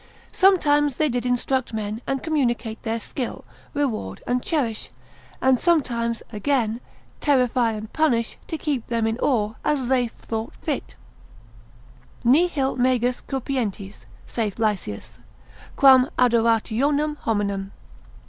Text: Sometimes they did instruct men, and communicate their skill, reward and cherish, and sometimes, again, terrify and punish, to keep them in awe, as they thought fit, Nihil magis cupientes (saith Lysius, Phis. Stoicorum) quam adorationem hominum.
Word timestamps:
Sometimes 0.33 0.97
they 0.97 1.09
did 1.09 1.27
instruct 1.27 1.75
men, 1.75 2.01
and 2.07 2.23
communicate 2.23 2.81
their 2.81 2.99
skill, 2.99 3.43
reward 3.75 4.23
and 4.25 4.41
cherish, 4.41 4.89
and 5.39 5.59
sometimes, 5.59 6.23
again, 6.33 6.81
terrify 7.19 7.73
and 7.73 7.93
punish, 7.93 8.39
to 8.47 8.57
keep 8.57 8.87
them 8.87 9.05
in 9.05 9.19
awe, 9.19 9.53
as 9.63 9.89
they 9.89 10.07
thought 10.07 10.55
fit, 10.63 10.95
Nihil 12.23 12.77
magis 12.77 13.21
cupientes 13.21 14.05
(saith 14.25 14.57
Lysius, 14.57 14.97
Phis. 14.97 15.19
Stoicorum) 15.19 15.75
quam 15.75 16.09
adorationem 16.17 17.17
hominum. 17.17 17.71